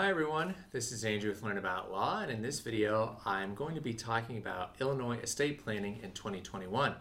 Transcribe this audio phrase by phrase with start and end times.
[0.00, 3.74] Hi everyone, this is Andrew with Learn About Law, and in this video I'm going
[3.74, 6.94] to be talking about Illinois estate planning in 2021.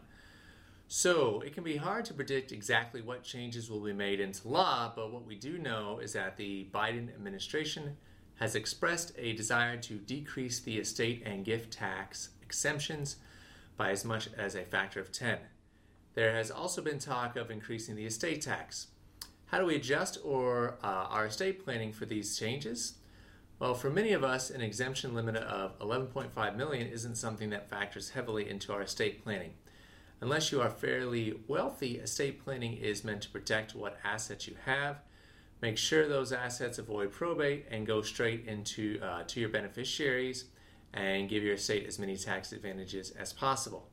[0.89, 4.91] So, it can be hard to predict exactly what changes will be made into law,
[4.94, 7.95] but what we do know is that the Biden administration
[8.35, 13.16] has expressed a desire to decrease the estate and gift tax exemptions
[13.77, 15.38] by as much as a factor of 10.
[16.16, 18.88] There has also been talk of increasing the estate tax.
[19.52, 22.94] How do we adjust or uh, our estate planning for these changes?
[23.58, 28.12] Well, for many of us, an exemption limit of 11.5 million isn't something that factors
[28.12, 29.53] heavily into our estate planning.
[30.22, 34.97] Unless you are fairly wealthy, estate planning is meant to protect what assets you have,
[35.64, 40.45] make sure those assets avoid probate, and go straight into uh, to your beneficiaries,
[40.94, 43.89] and give your estate as many tax advantages as possible.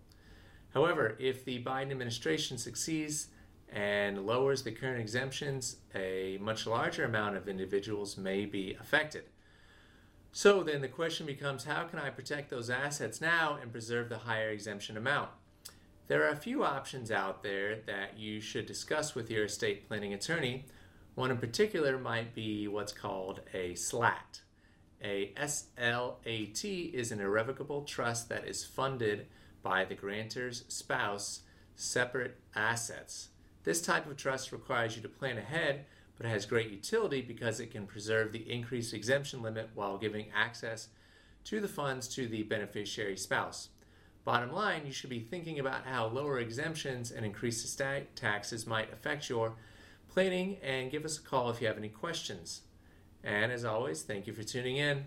[0.74, 3.28] However, if the Biden administration succeeds
[3.72, 9.24] and lowers the current exemptions, a much larger amount of individuals may be affected.
[10.32, 14.18] So then the question becomes how can I protect those assets now and preserve the
[14.18, 15.30] higher exemption amount?
[16.08, 20.14] There are a few options out there that you should discuss with your estate planning
[20.14, 20.66] attorney.
[21.14, 24.42] One in particular might be what's called a SLAT.
[25.02, 29.26] A SLAT is an irrevocable trust that is funded
[29.62, 31.40] by the grantor's spouse
[31.74, 33.28] separate assets.
[33.66, 35.86] This type of trust requires you to plan ahead,
[36.16, 40.86] but has great utility because it can preserve the increased exemption limit while giving access
[41.42, 43.70] to the funds to the beneficiary spouse.
[44.24, 48.92] Bottom line, you should be thinking about how lower exemptions and increased estate taxes might
[48.92, 49.56] affect your
[50.08, 52.62] planning and give us a call if you have any questions.
[53.24, 55.06] And as always, thank you for tuning in.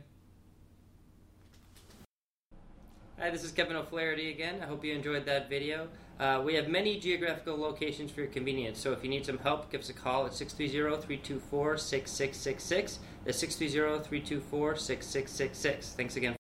[3.20, 4.62] Hi, this is Kevin O'Flaherty again.
[4.64, 5.90] I hope you enjoyed that video.
[6.22, 9.70] Uh, we have many geographical locations for your convenience, so if you need some help,
[9.70, 13.00] give us a call at 630-324-6666.
[13.26, 15.96] That's 630-324-6666.
[15.96, 16.39] Thanks again.